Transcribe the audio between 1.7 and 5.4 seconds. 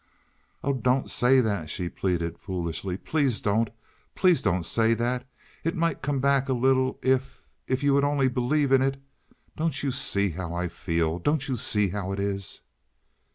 pleaded, foolishly. "Please don't. Please don't say that.